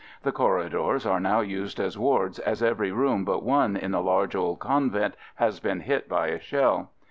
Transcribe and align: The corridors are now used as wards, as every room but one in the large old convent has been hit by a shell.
The 0.23 0.31
corridors 0.31 1.05
are 1.05 1.19
now 1.19 1.41
used 1.41 1.79
as 1.79 1.95
wards, 1.95 2.39
as 2.39 2.63
every 2.63 2.91
room 2.91 3.23
but 3.23 3.43
one 3.43 3.77
in 3.77 3.91
the 3.91 4.01
large 4.01 4.33
old 4.35 4.57
convent 4.57 5.13
has 5.35 5.59
been 5.59 5.81
hit 5.81 6.09
by 6.09 6.29
a 6.29 6.39
shell. 6.39 6.89